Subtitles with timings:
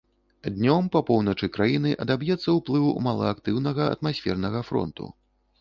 [0.53, 5.05] Днём па поўначы краіны адаб'ецца ўплыў малаактыўнага атмасфернага фронту.